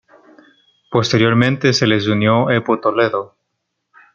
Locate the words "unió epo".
2.07-2.79